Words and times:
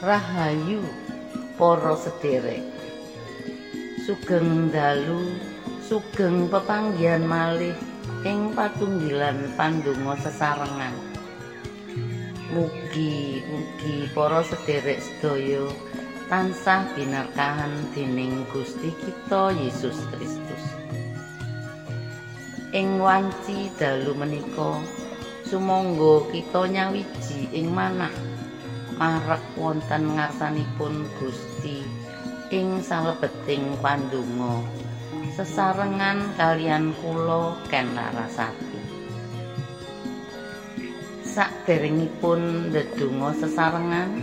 Rahayu 0.00 0.80
para 1.60 1.92
sederek 1.92 2.64
Sugeng 4.00 4.72
dalu 4.72 5.36
sugeng 5.84 6.48
pepanggihan 6.48 7.20
malih 7.20 7.76
ing 8.24 8.56
patunggilan 8.56 9.52
pandonga 9.60 10.16
sesarengan. 10.24 10.96
Mugi 12.48 13.44
mugi 13.44 14.08
para 14.16 14.40
sederek 14.40 15.04
sedaya 15.04 15.68
tansah 16.32 16.88
binarkahan 16.96 17.92
dening 17.92 18.48
Gusti 18.56 18.96
kita 19.04 19.52
Yesus 19.52 20.00
Kristus. 20.16 20.64
Ing 22.72 23.04
wanci 23.04 23.68
dalu 23.76 24.16
menika 24.16 24.80
sumangga 25.44 26.24
kita 26.32 26.72
nyawiji 26.72 27.52
ing 27.52 27.68
manah 27.68 28.29
marek 29.00 29.40
wonten 29.56 30.12
ngarsanipun 30.12 31.08
Gusti 31.16 31.80
ing 32.52 32.84
salebeting 32.84 33.80
pandonga. 33.80 34.60
Sesarengan 35.32 36.36
kalian 36.36 36.92
kula 37.00 37.56
Ken 37.72 37.96
Larasati. 37.96 38.76
Sakderengipun 41.24 42.68
ndedonga 42.68 43.32
sesarengan 43.40 44.20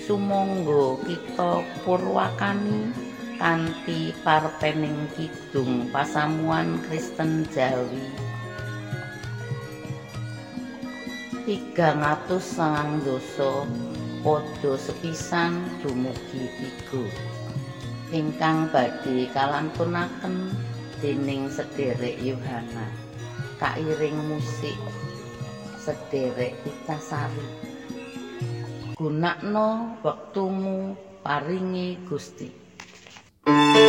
sumangga 0.00 0.96
kita 1.04 1.60
purwakani 1.84 2.88
kanthi 3.36 4.16
parpening 4.24 5.12
kidung 5.12 5.92
pasamuan 5.92 6.80
Kristen 6.88 7.44
Jawi. 7.52 8.00
Tigang 11.44 12.00
atus 12.00 12.58
sangang 12.58 13.04
dosa 13.04 13.68
padha 14.26 14.74
sepisan 14.74 15.70
dumugi 15.78 16.50
tiga 16.58 17.06
ingkang 18.10 18.66
badhe 18.74 19.30
kalantunaken 19.30 20.50
dening 20.98 21.46
sederek 21.46 22.18
Yohana. 22.18 22.90
Kairing 23.62 24.18
musik 24.26 24.74
sederek 25.78 26.58
Itasari. 26.66 27.46
Gunakno 28.98 29.94
wektumu 30.02 30.98
paringi 31.22 31.94
Gusti. 32.10 32.50
Thank 33.46 33.76
you. 33.78 33.85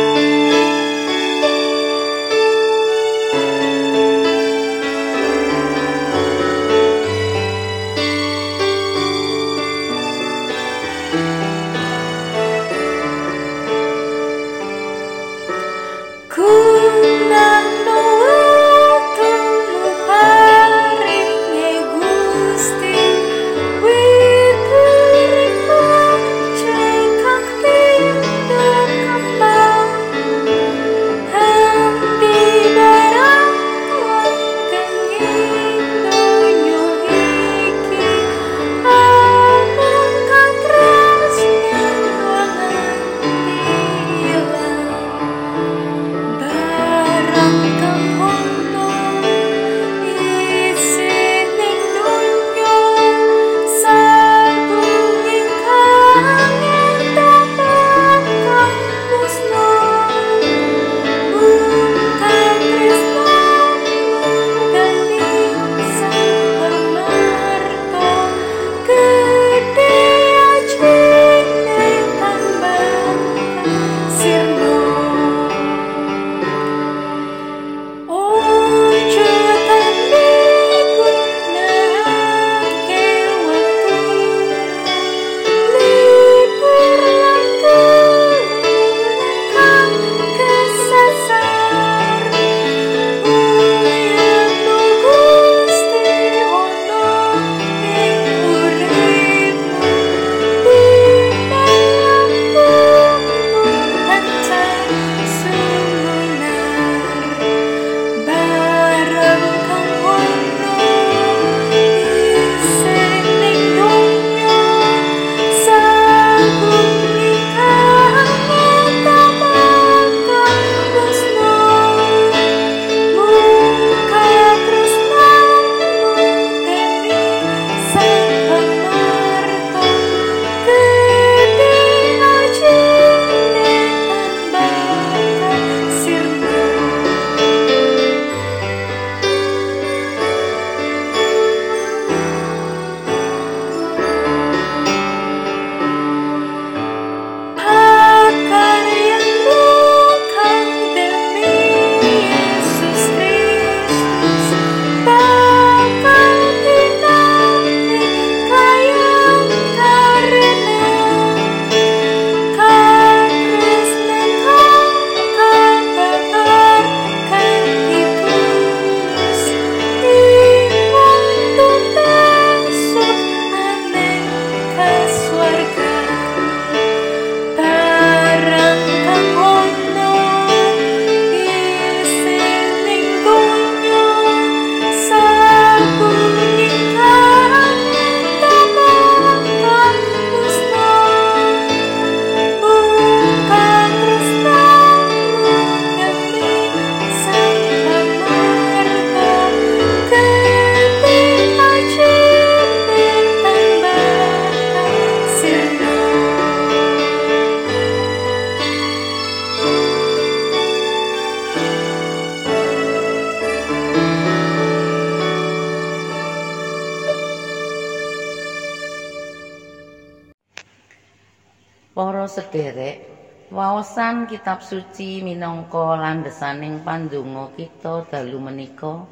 Waosan 223.98 224.30
kitab 224.30 224.62
suci 224.62 225.26
minangka 225.26 225.98
landhesaning 225.98 226.86
pandonga 226.86 227.50
kita 227.50 228.06
dalu 228.06 228.38
menika 228.38 229.02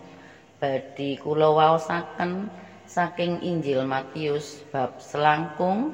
badhe 0.63 1.19
kula 1.19 1.51
waosaken 1.51 2.47
saking 2.87 3.43
Injil 3.43 3.83
Matius 3.83 4.63
bab 4.71 4.95
selangkung 5.03 5.91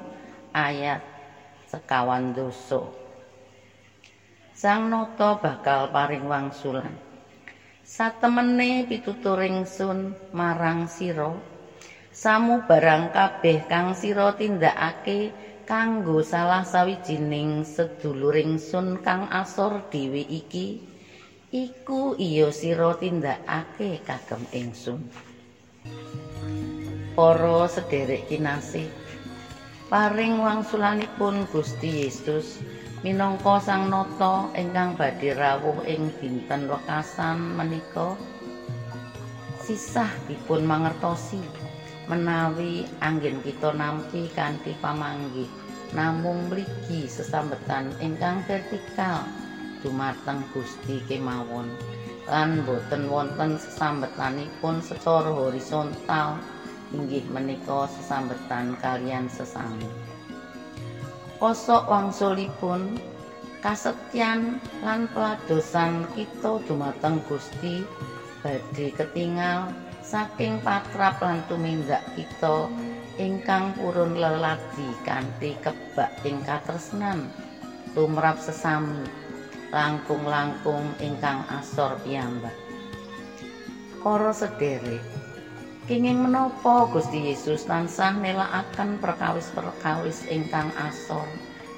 ayat 0.52 1.00
sekawan 1.72 2.36
dosa. 2.36 2.84
Sang 4.52 4.92
nata 4.92 5.40
bakal 5.40 5.88
paring 5.88 6.28
wangsulan. 6.28 6.92
Satemene 7.80 8.84
pituturing 8.84 9.64
sun 9.64 10.12
marang 10.36 10.84
sira 10.84 11.32
samu 12.12 12.60
barang 12.68 13.08
kabeh 13.08 13.64
kang 13.64 13.96
sira 13.96 14.36
tindakake 14.36 15.32
kanggo 15.62 16.20
salah 16.20 16.66
sawijining 16.66 17.62
seduluring 17.62 18.58
sun 18.58 18.98
kang 19.00 19.30
asor 19.30 19.86
dhewe 19.88 20.22
iki 20.22 20.82
iku 21.54 22.18
iya 22.18 22.50
sira 22.50 22.96
tindakake 22.98 24.02
kagem 24.02 24.42
ingsun. 24.50 25.00
Para 27.12 27.68
sederek 27.68 28.26
kinasih 28.26 28.88
paring 29.92 30.40
wangsulanipun 30.40 31.44
Gusti 31.52 32.08
Yesus 32.08 32.64
minangka 33.04 33.60
sang 33.60 33.92
nata 33.92 34.48
ingkang 34.56 34.96
badhe 34.96 35.36
rawuh 35.36 35.84
ing 35.84 36.08
dinten 36.16 36.64
wekasan 36.70 37.36
menika 37.60 38.16
sisah 39.60 40.08
dipun 40.24 40.64
mangertosi 40.64 41.61
menawi 42.10 42.88
anggen 42.98 43.38
kita 43.46 43.70
nampi 43.74 44.26
kanthi 44.32 44.74
pamanggih 44.82 45.46
namung 45.92 46.48
mligi 46.48 47.06
sesambetan 47.06 47.92
ingkang 48.00 48.40
vertikal. 48.48 49.28
Dumateng 49.82 50.46
Gusti 50.54 51.02
kemawon. 51.10 51.66
Lan 52.30 52.62
boten 52.62 53.10
wonten 53.10 53.58
sesambetanipun 53.58 54.78
secara 54.78 55.26
horizontal 55.26 56.38
inggih 56.94 57.26
menika 57.34 57.90
sesambetan 57.90 58.78
kalian 58.78 59.26
sesami. 59.26 59.90
Kosok 61.42 61.90
wangsulipun 61.90 62.94
kasetyan 63.58 64.62
lan 64.86 65.10
peladosan 65.10 66.06
kita 66.14 66.62
dumateng 66.70 67.18
Gusti 67.26 67.82
badhe 68.46 68.94
ketingal 68.94 69.74
saking 70.12 70.60
patrap 70.60 71.24
lan 71.24 71.40
tumindak 71.48 72.04
kita 72.12 72.68
ingkang 73.16 73.72
purun 73.72 74.12
leladi 74.12 74.92
kanthi 75.08 75.56
kebak 75.64 76.12
ing 76.28 76.44
katresnan 76.44 77.32
tumrap 77.96 78.36
sesami 78.36 79.08
langkung-langkung 79.72 80.92
ingkang 81.00 81.40
asor 81.48 81.96
piyambak. 82.04 82.52
Para 84.04 84.36
sederek 84.36 85.00
kenging 85.88 86.28
menapa 86.28 86.92
Gusti 86.92 87.32
Yesus 87.32 87.64
tansah 87.64 88.12
nelakaken 88.12 89.00
perkawis-perkawis 89.00 90.28
ingkang 90.28 90.68
asor 90.76 91.24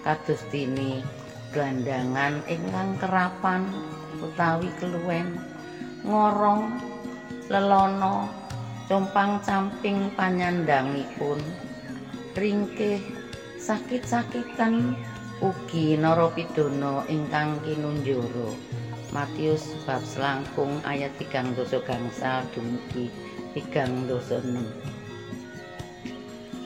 kados 0.02 0.42
dini 0.50 1.06
gelandangan 1.54 2.42
ingkang 2.50 2.98
kerapan 2.98 3.62
utawi 4.18 4.74
keluwen 4.82 5.38
ngorong 6.02 6.93
lelono 7.48 8.28
compang 8.88 9.40
camping 9.44 10.12
panyandangipun. 10.16 11.40
Ringkih 12.34 13.00
sakit-sakitan 13.60 14.98
ugi 15.38 15.96
naropidana 16.00 17.06
ingkang 17.08 17.60
kinunjara. 17.62 18.50
Matius 19.14 19.78
bab 19.86 20.02
selangkung 20.02 20.82
ayat 20.82 21.14
3 21.22 21.54
dosa 21.54 21.78
gangsal 21.86 22.42
dumugi 22.50 23.14
3 23.54 24.10
dosa 24.10 24.42
6 24.42 25.04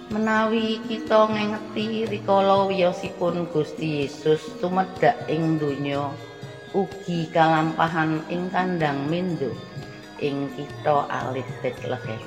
menawi 0.08 0.80
kita 0.88 1.28
ngengeti 1.28 2.08
rikala 2.08 2.64
wiyosipun 2.64 3.44
Gusti 3.52 4.08
Yesus 4.08 4.40
tumedhak 4.56 5.28
ing 5.28 5.60
donya 5.60 6.08
ugi 6.72 7.28
kalampahan 7.28 8.24
ing 8.32 8.48
kandang 8.48 9.04
mindo 9.12 9.52
ing 10.18 10.50
kitha 10.54 11.06
alit 11.08 11.46
Bethlehem. 11.62 12.20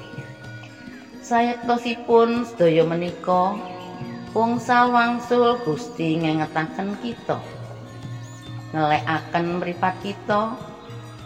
Sayektosipun 1.22 2.44
sedaya 2.44 2.84
menika 2.84 3.56
wangsul 4.36 4.92
wangsul 4.92 5.60
Gusti 5.64 6.20
ngengetaken 6.20 6.98
kita. 7.00 7.38
Ngelekaken 8.72 9.60
mripat 9.60 9.96
kita, 10.00 10.56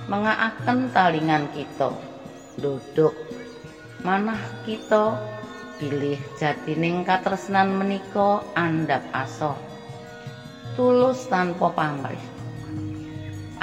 mengaaken 0.09 0.89
talingan 0.93 1.45
kita. 1.53 1.93
Duduk 2.57 3.13
manah 4.05 4.41
kita 4.65 5.17
pilih 5.81 6.17
jatining 6.37 7.03
katresnan 7.03 7.73
menika 7.73 8.45
andhap 8.53 9.03
asor. 9.13 9.57
Tulus 10.77 11.25
tanpa 11.31 11.71
pamrih. 11.71 12.21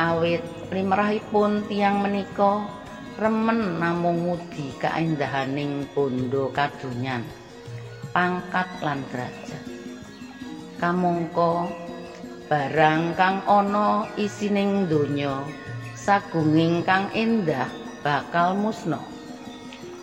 Awit 0.00 0.40
limrahipun 0.72 1.68
tiang 1.68 2.00
menika 2.00 2.81
remen 3.20 3.76
namung 3.76 4.24
mudi 4.24 4.72
kaendahaning 4.80 5.84
bondo 5.92 6.48
kadunyan 6.52 7.24
pangkat 8.12 8.68
lan 8.80 9.00
derajat. 9.12 9.64
Kamangka 10.80 11.72
barang 12.52 13.16
kang 13.16 13.40
ana 13.48 14.04
isining 14.20 14.84
donya 14.90 15.40
sagunging 15.96 16.82
kang 16.82 17.08
endah 17.14 17.70
bakal 18.02 18.58
musna 18.58 18.98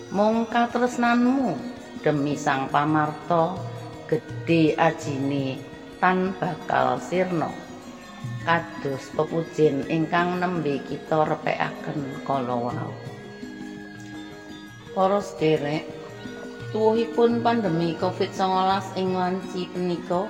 mung 0.09 0.49
katresnanmu 0.49 1.53
demi 2.01 2.33
sang 2.33 2.71
pamarta 2.71 3.59
gedhe 4.09 4.73
ajine 4.79 5.61
tan 6.01 6.33
bakal 6.39 6.97
sirna 6.97 7.68
kados 8.43 9.11
pepujin 9.13 9.85
ingkang 9.91 10.41
nembe 10.41 10.81
kita 10.87 11.27
repekaken 11.27 12.23
kala 12.25 12.55
wau. 12.55 12.91
Para 14.95 15.21
sederek, 15.21 15.85
tuwuhipun 16.73 17.45
pandemi 17.45 17.93
Covid-19 17.95 18.97
ing 18.97 19.07
wanci 19.13 19.69
punika 19.69 20.25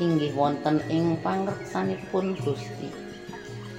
inggih 0.00 0.32
wonten 0.32 0.80
ing 0.88 1.20
pangreksanipun 1.20 2.36
Gusti. 2.40 2.88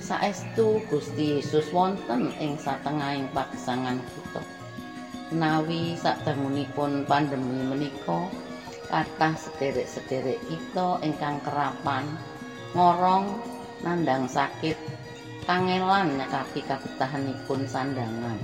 Saestu 0.01 0.81
Gusti 0.89 1.37
Yesus 1.37 1.69
wonten 1.73 2.33
ing 2.41 2.57
satengahing 2.57 3.29
pagesangan 3.33 4.01
kita. 4.01 4.43
Nawi 5.31 5.95
sadangunipun 5.95 7.07
pandemi 7.07 7.63
menika 7.63 8.27
kathah 8.91 9.37
sederek-sederek 9.39 10.41
kita 10.51 10.99
ingkang 11.05 11.39
kerapan 11.47 12.03
ngorong 12.71 13.25
nandang 13.83 14.25
sakit. 14.31 14.77
Kangelan 15.41 16.21
nyekapi 16.21 16.61
kabetahanipun 16.63 17.65
sandangan. 17.65 18.37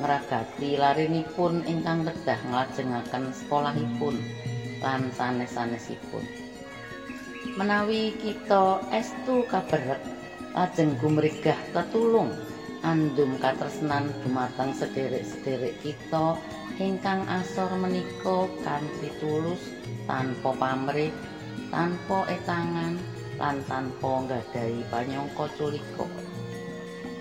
Ngragati 0.00 0.80
larinipun 0.80 1.62
ingkang 1.68 2.08
kedah 2.08 2.40
nglajengaken 2.50 3.30
sekolahipun 3.30 4.16
lan 4.82 5.12
sanes-sanesipun. 5.14 6.24
Menawi 7.54 8.16
kita 8.18 8.80
estu 8.90 9.44
kaberet 9.46 10.00
lajeng 10.56 10.96
gumregah 10.98 11.60
tetulung 11.76 12.32
andum 12.82 13.38
katresnan 13.38 14.10
dumateng 14.24 14.74
sederek-sederek 14.74 15.78
kita 15.84 16.34
ingkang 16.82 17.22
asor 17.30 17.70
menika 17.78 18.50
kanthi 18.66 19.12
tulus 19.22 19.62
tanpa 20.10 20.50
pamrih 20.58 21.14
tanpa 21.70 22.26
etangan 22.26 22.98
lan 23.42 23.58
tanpa 23.66 24.22
nggadahi 24.22 24.86
panyangka 24.86 25.50
culika. 25.58 26.06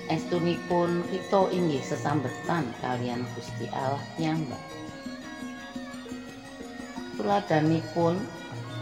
Estunipun 0.05 1.01
kita 1.09 1.49
inggih 1.49 1.81
sesambetan 1.81 2.69
kalian 2.85 3.25
Gusti 3.33 3.65
Allah 3.73 4.05
piyambak. 4.13 4.61
Tuladanipun 7.17 8.21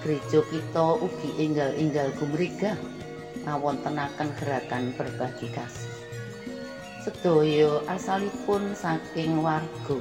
gereja 0.04 0.44
kita 0.52 1.00
ugi 1.00 1.32
enggal-enggal 1.40 2.12
gumregah 2.20 2.76
ngawontenaken 3.48 4.36
gerakan 4.36 4.92
berbagi 5.00 5.48
kasih. 5.56 5.88
Sedaya 7.00 7.80
asalipun 7.88 8.76
saking 8.76 9.40
warga 9.40 10.00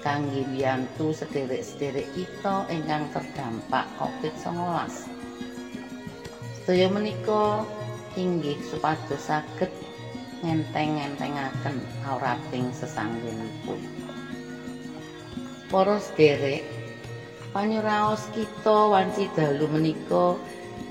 kangge 0.00 0.42
mbiyantu 0.48 1.12
sederek-sederek 1.12 2.08
kita 2.16 2.64
ingkang 2.72 3.06
terdampak 3.12 3.84
COVID-19. 4.00 5.11
Sedaya 6.62 6.86
menika 6.94 7.66
inggih 8.14 8.54
supados 8.62 9.18
saged 9.18 9.66
ngenteng-entengaken 10.46 11.82
awrating 12.06 12.70
sesanggenipun. 12.70 13.82
Para 15.66 15.98
sederek, 15.98 16.62
panyuraos 17.50 18.30
kita 18.30 18.94
wanci 18.94 19.26
dalu 19.34 19.66
menika 19.74 20.38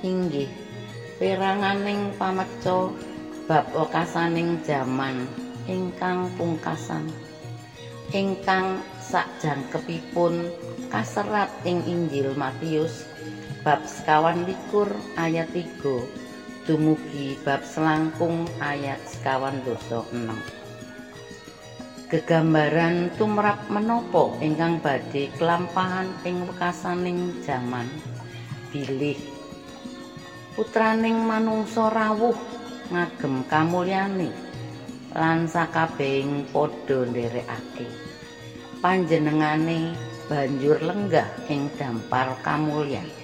inggih 0.03 0.51
peranganing 1.15 2.11
pameca 2.19 2.91
bab 3.47 3.63
wekasaning 3.71 4.59
jaman 4.67 5.23
ingkang 5.71 6.27
pungkasan 6.35 7.07
ingkang 8.11 8.83
sakjangkepipun 8.99 10.51
kaserat 10.91 11.47
ing 11.63 11.79
Injil 11.87 12.35
Matius 12.35 13.07
bab 13.61 13.85
sekawan 13.85 14.49
likur 14.49 14.89
ayat 15.21 15.45
3 15.53 16.65
dumugi 16.65 17.37
bab 17.45 17.61
selangkung 17.61 18.49
ayat 18.57 18.97
sekawan 19.05 19.53
dosa 19.61 20.01
6 20.09 20.61
gegambaran 22.11 23.07
tumrap 23.15 23.71
menopo 23.71 24.35
ingkang 24.43 24.83
badhe 24.83 25.31
kelampahan 25.39 26.11
ing 26.27 26.43
wekasaning 26.43 27.39
jaman? 27.39 27.87
Bilih. 28.67 29.15
Putraning 30.51 31.23
manungsa 31.23 31.87
rawuh 31.87 32.35
ngagem 32.91 33.47
kamulyane 33.47 34.27
lan 35.15 35.47
sakabehing 35.47 36.51
padha 36.51 37.07
nderekake 37.07 37.87
panjenengane 38.83 39.95
banjur 40.27 40.83
lenggah 40.83 41.31
ing 41.47 41.71
dampar 41.79 42.35
kamulyan 42.43 43.20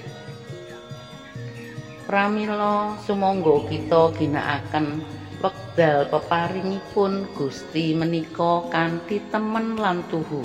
pramila 2.07 2.95
sumangga 3.03 3.67
kita 3.67 4.15
ginakaken 4.15 5.03
wekdal 5.43 6.07
peparingipun 6.07 7.27
Gusti 7.35 7.91
menika 7.91 8.63
kanthi 8.71 9.19
temen 9.27 9.75
lan 9.75 10.07
tuhu 10.07 10.39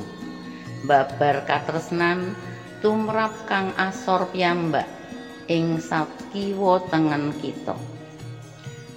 babar 0.91 1.47
katresnan 1.47 2.35
tumrap 2.83 3.31
kang 3.47 3.71
asor 3.79 4.27
piyambak 4.35 4.91
ing 5.47 5.79
sakiwa 5.79 6.83
tengen 6.91 7.31
kita 7.39 7.79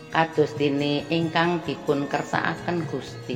kados 0.09 0.55
dene 0.57 1.03
ingkang 1.11 1.59
dipun 1.67 2.07
kersakaken 2.07 2.87
Gusti. 2.87 3.35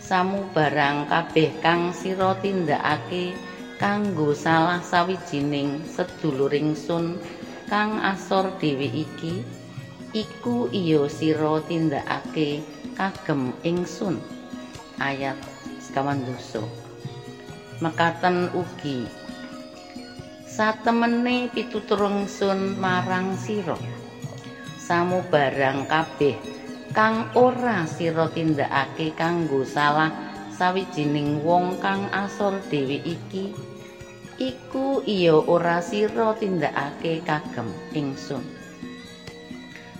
Samu 0.00 0.48
barang 0.56 1.12
kabeh 1.12 1.52
kang 1.60 1.92
sira 1.92 2.32
tindakake 2.40 3.36
kanggo 3.76 4.32
salah 4.32 4.80
sawijining 4.80 5.84
seduluring 5.84 6.72
sun 6.72 7.20
kang 7.68 8.00
asor 8.00 8.56
dhewe 8.56 8.88
iki 8.88 9.44
iku 10.16 10.72
iya 10.72 11.04
sira 11.06 11.60
tindakake 11.64 12.64
kagem 12.96 13.52
ingsun. 13.62 14.18
Ayat 14.98 15.38
sekawan 15.78 16.24
dosa. 16.26 16.64
Mekaten 17.78 18.50
ugi 18.56 19.06
satemene 20.48 21.46
pituturung 21.54 22.26
sun 22.26 22.74
marang 22.80 23.38
sira. 23.38 23.78
samu 24.88 25.20
barang 25.28 25.84
kabeh 25.84 26.40
kang 26.96 27.28
ora 27.36 27.84
sira 27.84 28.24
tindakake 28.32 29.12
kanggo 29.12 29.60
salah 29.60 30.08
sawijining 30.48 31.44
wong 31.44 31.76
kang 31.76 32.08
asor 32.08 32.56
dhewe 32.72 32.96
iki 33.04 33.52
iku 34.38 35.02
iya 35.02 35.34
ora 35.34 35.82
sira 35.82 36.34
tindakake 36.38 37.22
kagem 37.26 37.68
ingsun 37.94 38.42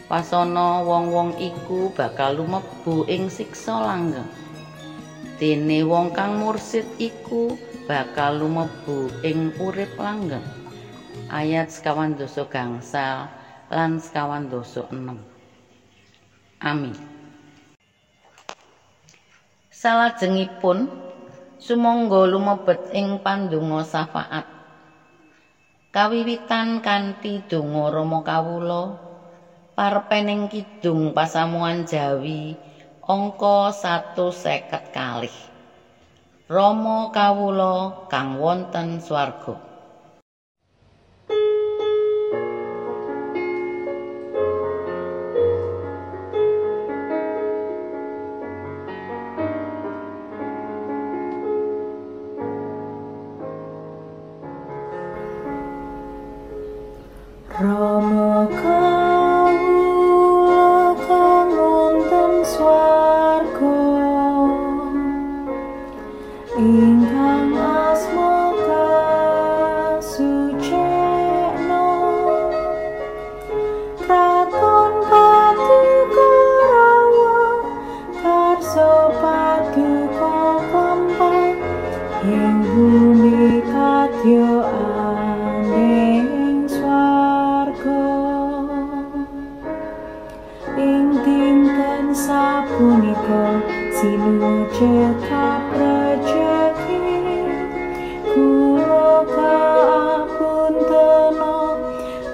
wasana 0.07 0.83
wong-wong 0.87 1.37
iku 1.43 1.91
bakal 1.93 2.39
lumebu 2.39 3.05
ing 3.11 3.27
siksa 3.27 3.83
langgeng 3.83 4.31
dene 5.43 5.83
wong 5.83 6.15
kang 6.15 6.39
mursid 6.39 6.87
iku 6.97 7.59
bakal 7.91 8.39
lumebu 8.41 9.11
ing 9.27 9.51
urip 9.59 9.91
langgeng 9.99 10.43
ayat 11.29 11.69
sekawan 11.69 12.17
dosa 12.17 12.47
gangsal 12.49 13.29
lan 13.69 14.01
sekawan 14.01 14.49
dosa 14.49 14.87
enem. 14.89 15.21
Amin. 16.59 16.97
Salajengipun 19.69 20.91
sumangga 21.59 22.23
lumebet 22.31 22.87
ing 22.95 23.19
pandonga 23.19 23.83
syafaat. 23.83 24.47
Kawiwitan 25.91 26.79
kanthi 26.79 27.43
donga 27.51 27.91
Rama 27.91 28.23
kawula 28.23 28.95
parpening 29.75 30.47
kidung 30.47 31.11
pasamuan 31.11 31.83
Jawi 31.83 32.55
angka 33.03 33.75
150 33.75 34.95
kalih. 34.95 35.37
Rama 36.47 37.11
kawula 37.11 38.07
kang 38.07 38.39
wonten 38.39 39.03
swarga. 39.03 39.68
Rama 57.51 58.47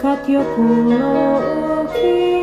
cut 0.05 0.29
your 0.29 0.45
pull 0.55 2.34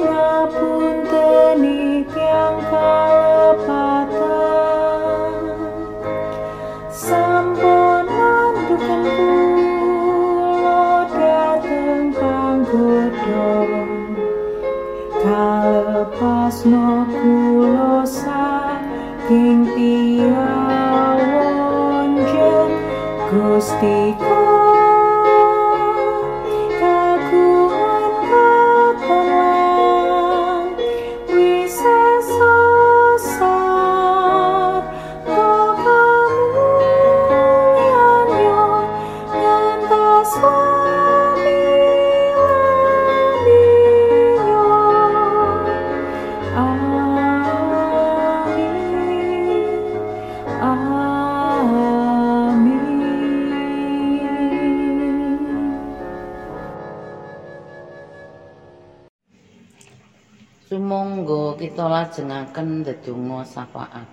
lajengaken 62.12 62.84
ndedonga 62.84 63.48
syafaat. 63.48 64.04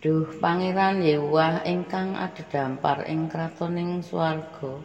Duh 0.00 0.24
Pangeran 0.40 1.04
Yewah 1.04 1.60
ingkang 1.68 2.16
adhedhampar 2.16 3.04
ing 3.04 3.28
kratoning 3.28 4.00
swarga. 4.00 4.80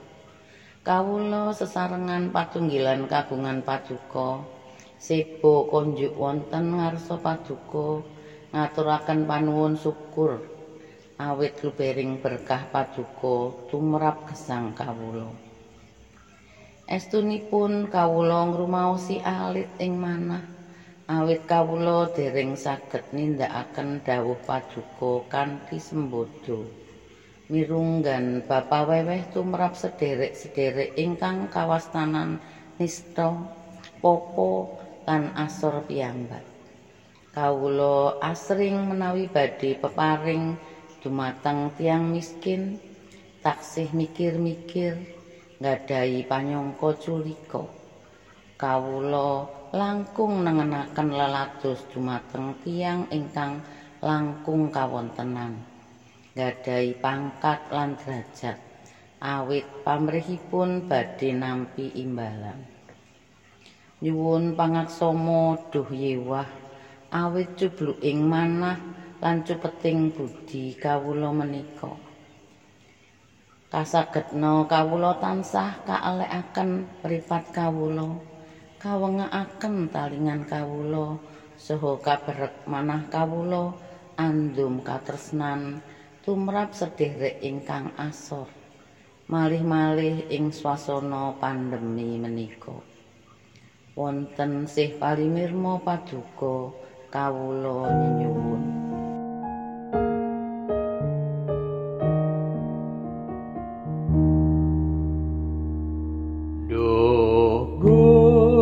Kawula 0.83 1.55
sesarengan 1.55 2.35
patunggilan 2.35 3.07
kagungan 3.07 3.63
paduka. 3.63 4.43
Sebo 4.99 5.63
konjuk 5.71 6.11
wonten 6.19 6.75
ngarsa 6.75 7.15
paduka 7.23 8.03
ngaturaken 8.51 9.23
panuwun 9.23 9.79
syukur 9.79 10.43
awit 11.15 11.63
lubering 11.63 12.19
berkah 12.19 12.67
paduka 12.67 13.55
tumrap 13.71 14.27
gesang 14.27 14.75
kawula. 14.75 15.31
Estunipun 16.91 17.87
kawula 17.87 18.51
ngrumaosi 18.51 19.23
alit 19.23 19.71
ing 19.79 19.95
manah 19.95 20.58
awit 21.09 21.41
kawula 21.49 22.05
dereng 22.13 22.53
saged 22.53 23.01
nindakaken 23.17 23.89
dawuh 24.05 24.37
paduka 24.45 25.25
kanthi 25.25 25.81
sembodo. 25.81 26.69
Mirunggan 27.49 28.45
Bapak 28.45 28.85
Weweh 28.85 29.25
tumrap 29.33 29.73
sederek-sederek 29.73 30.93
ingkang 30.93 31.49
kawastanan 31.49 32.37
nista 32.77 33.33
popo 33.97 34.69
lan 35.09 35.33
asor 35.33 35.81
piyambak. 35.89 36.45
Kawula 37.33 38.13
asring 38.21 38.77
menawi 38.85 39.25
badhe 39.25 39.73
peparing 39.73 40.61
dumateng 41.01 41.73
tiang 41.73 42.13
miskin 42.13 42.77
taksih 43.41 43.89
mikir-mikir 43.97 44.93
nggadahi 45.57 46.21
panyangka 46.29 46.93
culika 47.01 47.65
kawula 48.61 49.49
langkung 49.69 50.41
nengenaken 50.41 51.13
lelados 51.13 51.85
dumateng 51.93 52.57
tiyang 52.65 53.05
ingkang 53.13 53.61
langkung 54.01 54.73
kawontenan. 54.73 55.61
Nggadahi 56.33 56.97
pangkat 56.97 57.69
lan 57.69 57.93
derajat. 57.93 58.57
Awit 59.19 59.67
pamrihipun 59.85 60.89
badhe 60.89 61.35
nampi 61.35 61.91
imbalan. 62.01 62.65
Nyuwun 63.99 64.55
pangaksama 64.55 65.59
duh 65.69 65.89
yewah 65.91 66.47
awit 67.11 67.53
cubluking 67.59 68.25
manah 68.25 68.79
lan 69.19 69.43
cupeting 69.43 70.15
budi 70.15 70.73
kawula 70.79 71.29
menika. 71.35 71.93
Kasagedna 73.69 74.65
kawula 74.65 75.19
tansah 75.19 75.83
kaalekaken 75.85 76.87
pripat 77.03 77.53
kawula 77.53 78.28
kawengaaken 78.79 79.91
talingan 79.91 80.47
kawula. 80.47 81.19
Saha 81.59 81.99
kaberek 81.99 82.55
manah 82.63 83.03
kawula 83.11 83.75
andum 84.15 84.79
katresnan. 84.79 85.83
Tumrap 86.23 86.71
sederek 86.71 87.43
ingkang 87.43 87.91
asor. 87.99 88.47
Malih-malih 89.29 90.25
ing 90.31 90.49
swasana 90.55 91.35
pandemi 91.37 92.17
menika. 92.17 92.79
Wonten 93.93 94.65
sih 94.65 94.95
palimirma 94.95 95.83
paduka 95.83 96.71
kawula 97.11 97.91
nyuwun 97.91 98.79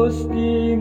Pangeran 0.07 0.79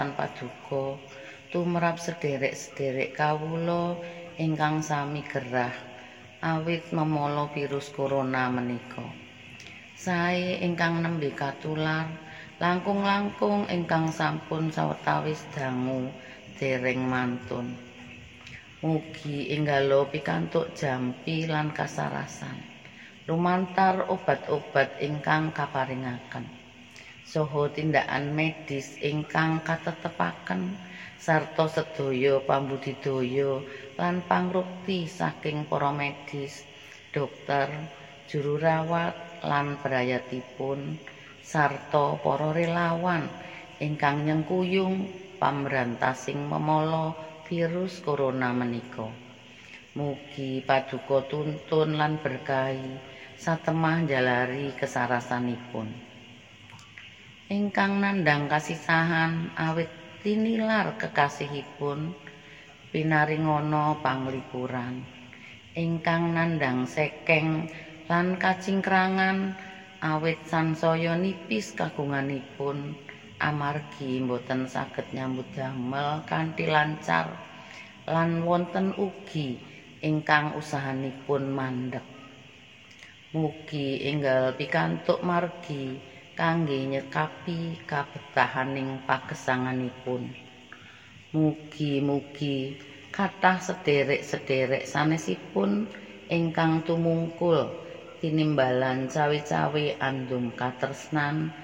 kawelasan 0.00 0.16
paduka 0.16 0.96
tumrap 1.52 2.00
sederek-sederek 2.00 3.12
kawula 3.12 4.00
ingkang 4.40 4.80
sami 4.80 5.20
gerah 5.20 5.76
awit 6.40 6.88
memolo 6.96 7.52
virus 7.52 7.92
corona 7.92 8.48
menika. 8.48 9.04
Sae 9.92 10.56
ingkang 10.64 11.04
nembe 11.04 11.28
katular 11.36 12.08
langkung-langkung 12.56 13.68
ingkang 13.68 14.08
sampun 14.08 14.72
sawetawis 14.72 15.44
dangu 15.52 16.08
dereng 16.56 17.04
mantun. 17.04 17.76
Mugi 18.80 19.52
enggalo 19.52 20.08
pikantuk 20.08 20.72
jampi 20.72 21.44
lan 21.44 21.76
kasarasan. 21.76 22.56
Lumantar 23.28 24.08
obat-obat 24.08 24.96
ingkang 24.96 25.52
kaparingaken 25.52 26.59
saha 27.30 27.70
tindakan 27.70 28.34
medis 28.34 28.98
ingkang 28.98 29.62
katetepaken 29.62 30.74
sarta 31.14 31.70
sedaya 31.70 32.42
pambudidaya 32.42 33.62
lan 33.94 34.18
pangrukti 34.26 35.06
saking 35.06 35.62
para 35.70 35.94
medis 35.94 36.66
dokter 37.14 37.70
juru 38.26 38.58
rawat 38.58 39.14
lan 39.46 39.78
perayatipun 39.78 40.98
sarta 41.38 42.18
para 42.18 42.50
relawan 42.50 43.30
ingkang 43.78 44.26
nyengkuyung 44.26 45.06
pamrantasing 45.38 46.50
memolo 46.50 47.14
virus 47.46 48.02
corona 48.02 48.50
menika. 48.50 49.06
Mugi 49.94 50.66
paduka 50.66 51.22
tuntun 51.30 51.94
lan 51.94 52.18
berkahi 52.18 52.98
satemah 53.38 54.02
jalari 54.02 54.74
kesarasanipun 54.74 56.09
ingkang 57.50 57.98
nandhang 57.98 58.46
kasisahan 58.46 59.50
awit 59.58 59.90
tinilar 60.22 60.94
kekasihipun 60.94 62.14
pinaringana 62.94 63.98
panglipuran. 63.98 65.02
Ingkang 65.74 66.30
nandhang 66.30 66.86
sekeng 66.86 67.66
lan 68.06 68.38
kacingkrangan 68.38 69.58
awit 69.98 70.38
sansaya 70.46 71.18
nipis 71.18 71.74
kagunganipun. 71.74 72.94
Amargi 73.40 74.20
mboten 74.20 74.68
saged 74.70 75.10
nyambut 75.16 75.48
damel 75.56 76.20
kanthi 76.28 76.68
lancar 76.68 77.34
lan 78.06 78.44
wonten 78.46 78.92
ugi 78.94 79.56
ingkang 80.06 80.54
usahanipun 80.54 81.48
mandheg. 81.50 82.04
Mugi 83.32 84.04
enggal 84.06 84.52
pikantuk 84.54 85.24
margi 85.24 86.09
kangge 86.38 86.78
nyekapi 86.92 87.58
kabetahaning 87.90 88.90
pagesanganipun. 89.06 90.22
Mugi-mugi 91.30 92.74
kathah 93.14 93.58
sederek-sederek 93.62 94.82
sanesipun 94.82 95.86
ingkang 96.36 96.82
tumungkul 96.86 97.70
tinimbalan 98.20 99.06
cawe-cawe 99.06 99.84
andum 99.98 100.50
katresnan 100.54 101.54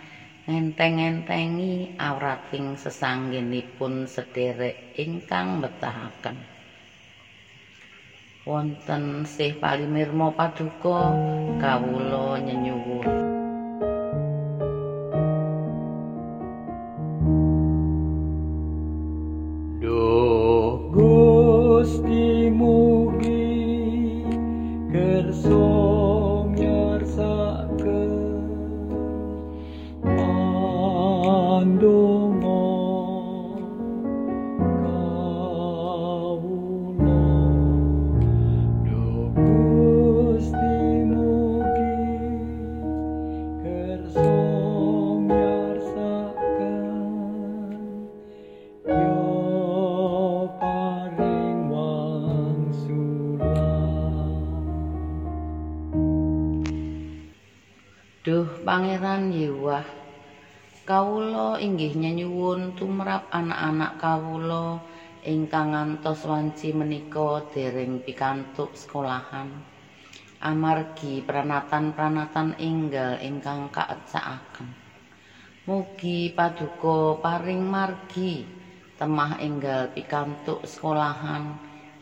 ngenteng-entengi 0.47 1.91
awrating 1.99 2.79
sesanggenipun 2.79 4.07
sederek 4.07 4.79
ingkang 4.95 5.59
betahaken. 5.63 6.39
wonten 8.47 9.27
sih 9.27 9.51
palimirma 9.59 10.31
paduka 10.31 11.11
kawula 11.59 12.39
nyenyuwun 12.39 12.86
Pangeran 58.77 59.33
Yewah 59.33 59.89
Kawula 60.85 61.57
inggih 61.57 61.97
nyuwun 61.97 62.77
tumrap 62.77 63.25
anak-anak 63.33 63.97
kawula 63.97 64.85
ingkang 65.25 65.73
ngantos 65.73 66.29
wanci 66.29 66.77
menika 66.77 67.41
dereng 67.57 68.05
pikantuk 68.05 68.77
sekolahan. 68.77 69.49
Amargi 70.45 71.25
pranatan-pranatan 71.25 72.61
enggal 72.61 73.17
ingkang 73.25 73.73
kaecakaken. 73.73 74.69
Mugi 75.65 76.29
paduka 76.37 77.17
paring 77.17 77.65
margi 77.65 78.45
temah 79.01 79.41
enggal 79.41 79.89
pikantuk 79.89 80.69
sekolahan 80.69 81.49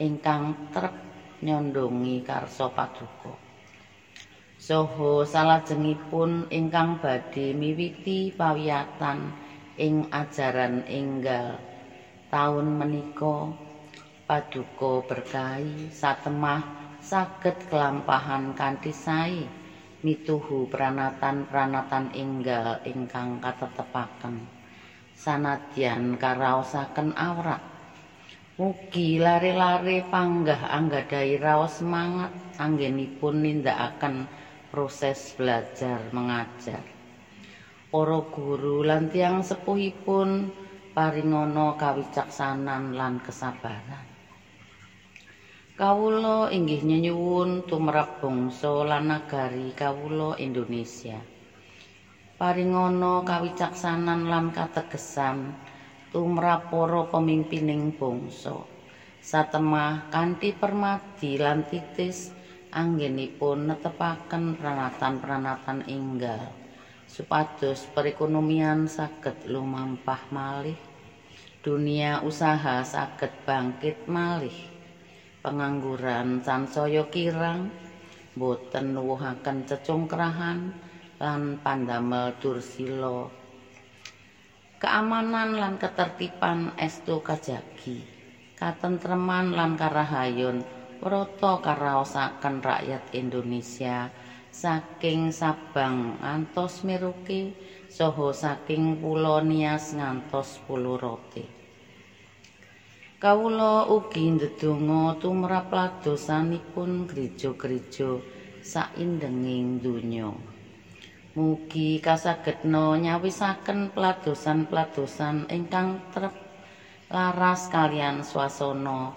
ingkang 0.03 0.75
trep 0.75 0.95
nyondongi 1.39 2.19
karso 2.27 2.67
paduka. 2.75 3.44
Soho 4.65 5.29
salajengipun 5.29 6.49
ingkang 6.49 6.97
badhe 6.97 7.53
miwiti 7.53 8.33
pawiyatan 8.33 9.37
ing 9.77 10.09
ajaran 10.09 10.81
enggal. 10.89 11.61
Taun 12.33 12.73
menika 12.73 13.53
paduka 14.25 15.05
berkahi 15.05 15.93
satemah 15.93 16.65
saged 16.97 17.69
kelampahan 17.69 18.57
kanthi 18.57 18.97
sae 18.97 19.45
mituhu 20.01 20.65
pranatan-pranatan 20.73 22.17
enggal 22.17 22.81
ingkang 22.89 23.45
katetepaken. 23.45 24.49
Sanadyan 25.13 26.17
karaosaken 26.17 27.13
awrak. 27.21 27.61
Mugi 28.57 29.21
lare-lare 29.21 30.01
panggah 30.09 30.73
anggadhahi 30.73 31.37
raos 31.37 31.85
semangat 31.85 32.33
anggenipun 32.57 33.45
nindakaken 33.45 34.25
proses 34.75 35.39
belajar 35.39 36.03
mengajar. 36.11 36.83
Para 37.95 38.19
guru 38.27 38.83
lan 38.83 39.07
tiyang 39.07 39.47
sepuhipun 39.47 40.51
paringana 40.91 41.79
kawicaksanan 41.79 42.99
lan 42.99 43.23
kesabaran. 43.23 44.03
Kawula 45.79 46.51
inggih 46.51 46.83
nyuwun 46.83 47.71
tumrap 47.71 48.19
bangsa 48.19 48.83
lan 48.83 49.15
nagari 49.15 49.71
kawula 49.79 50.35
Indonesia. 50.43 51.23
Paringana 52.35 53.23
kawicaksanan 53.23 54.27
lan 54.27 54.51
kategesan 54.51 55.55
tumrap 56.11 56.75
para 56.75 57.07
pemimpining 57.15 57.95
bangsa. 57.95 58.59
Satemah 59.23 60.11
kanthi 60.11 60.51
permadi 60.51 61.39
lan 61.39 61.63
titis 61.63 62.35
anggenipun 62.75 63.71
netepaken 63.71 64.59
pranatan-pranatan 64.59 65.87
enggal 65.87 66.51
supados 67.07 67.87
perekonomian 67.95 68.91
saged 68.91 69.47
lumampah 69.47 70.19
malih 70.35 70.75
dunia 71.65 72.21
usaha 72.21 72.85
saged 72.85 73.33
bangkit 73.49 74.05
malih. 74.05 74.53
Pengangguran 75.41 76.45
sansaya 76.45 77.09
kirang 77.09 77.73
boten 78.37 78.93
nuwuhaken 78.93 79.65
cecungkrahan 79.65 80.77
lan 81.17 81.57
pandamel 81.65 82.37
dursila. 82.37 83.33
Keamanan 84.77 85.57
lan 85.57 85.81
ketertiban 85.81 86.77
estu 86.77 87.25
kajagi 87.25 88.05
katentreman 88.61 89.57
lan 89.57 89.81
karahayun 89.81 90.61
Proto 91.05 91.61
karaosaken 91.61 92.65
rakyat 92.65 93.13
Indonesia 93.13 94.09
saking 94.49 95.37
Sabang 95.37 96.17
ngantos 96.17 96.81
Merauke 96.81 97.53
saha 97.93 98.33
saking 98.33 99.05
Pulo 99.05 99.45
Nias 99.45 99.93
ngantos 99.93 100.65
Pulo 100.65 100.97
Rote. 100.97 101.45
Kawula 103.21 103.85
ugi 103.85 104.33
ndedonga 104.33 105.21
tumrap 105.21 105.69
ladosanipun 105.69 107.05
gereja-gereja 107.05 108.25
saindenging 108.65 109.85
donya. 109.85 110.33
Mugi 111.37 112.01
kasagedna 112.01 112.97
nyawisaken 112.97 113.93
peladosan-peladosan 113.93 115.53
ingkang 115.53 116.01
trep 116.17 116.33
laras 117.13 117.69
kalian 117.69 118.25
swasana 118.25 119.13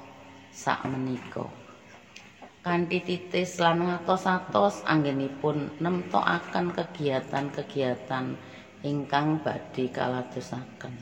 sak 0.52 0.84
menika. 0.84 1.67
Kanthi 2.68 3.00
titis 3.00 3.64
lan 3.64 3.88
ngatos-atos 3.88 4.84
anggenipun 4.84 5.72
nemtokaken 5.80 6.76
kegiatan-kegiatan 6.76 8.36
ingkang 8.84 9.40
badhe 9.40 9.88
kaladosaken. 9.88 11.00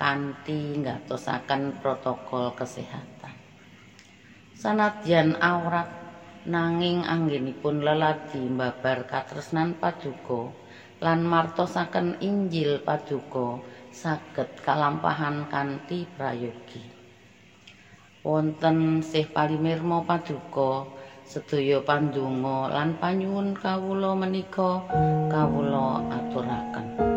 Kanthi 0.00 0.80
ngatosaken 0.80 1.76
protokol 1.84 2.56
kesehatan. 2.56 3.36
Sanadyan 4.56 5.36
awrat 5.36 5.92
nanging 6.48 7.04
anggenipun 7.04 7.84
leladi 7.84 8.48
mbabar 8.48 9.04
katresnan 9.04 9.76
paduka 9.76 10.48
lan 11.04 11.28
martosaken 11.28 12.24
Injil 12.24 12.80
paduka 12.80 13.60
saged 13.92 14.64
kalampahan 14.64 15.44
kanthi 15.44 16.08
prayogi 16.08 16.95
wonten 18.26 19.06
sih 19.06 19.22
palimirma 19.22 20.02
paduka 20.02 20.90
sedaya 21.22 21.78
pandonga 21.78 22.74
lan 22.74 22.98
panyuwun 22.98 23.54
kawula 23.54 24.18
menika 24.18 24.82
kawula 25.30 26.02
aturaken 26.10 27.15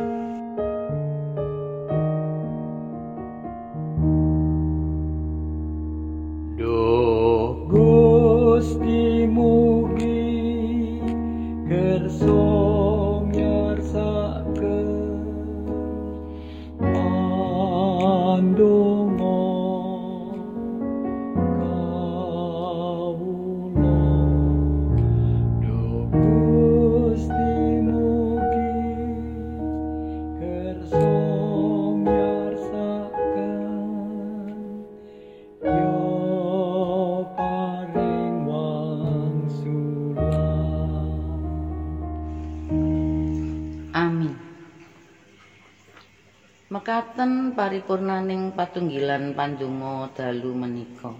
paripurnaning 47.60 48.56
patunggilan 48.56 49.36
pandonga 49.36 50.08
dalu 50.15 50.56
menika. 50.56 51.12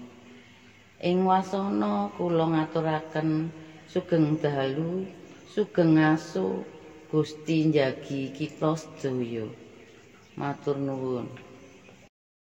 Ing 1.04 1.28
wasana 1.28 2.16
kula 2.16 2.48
ngaturaken 2.56 3.52
sugeng 3.92 4.40
dalu 4.40 5.04
sugeng 5.52 6.00
asu 6.00 6.64
Gusti 7.12 7.68
njagi 7.68 8.32
kita 8.32 8.72
sedaya. 8.80 9.52
Matur 10.40 10.80
nuwun 10.80 11.28